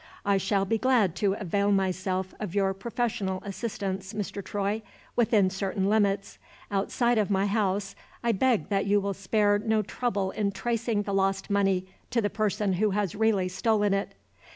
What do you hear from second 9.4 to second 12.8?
no trouble in tracing the lost money to the person